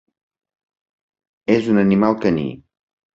És 1.57 1.69
un 1.73 1.81
animal 1.83 2.17
caní. 2.25 2.47